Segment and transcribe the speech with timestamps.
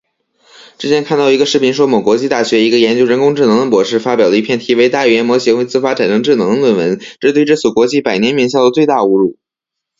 [0.79, 9.37] 之前看到一个视频说某国际大学一个研究人工智能的博士发表了一篇题为:大语言模型会自发产生智能的论文，这是对这所国际百年名校的最大侮辱